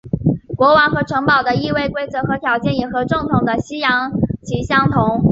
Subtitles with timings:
[0.57, 4.11] 国王和城堡的易位规则和条件也和正统的西洋
[4.43, 5.23] 棋相同。